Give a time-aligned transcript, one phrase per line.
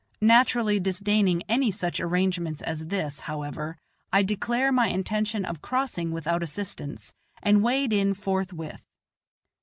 [0.23, 3.77] Naturally disdaining any such arrangement as this, however,
[4.11, 8.81] I declare my intention of crossing without assistance, and wade in forthwith.